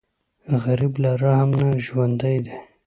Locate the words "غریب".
0.63-0.93